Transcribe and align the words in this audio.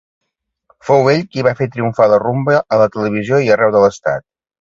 Fou 0.87 1.09
ell 1.11 1.19
qui 1.35 1.43
va 1.47 1.53
fer 1.59 1.67
triomfar 1.75 2.07
la 2.13 2.19
rumba 2.23 2.55
a 2.63 2.79
la 2.85 2.89
televisió 2.97 3.39
i 3.49 3.53
arreu 3.57 3.75
de 3.77 3.83
l'estat. 3.85 4.27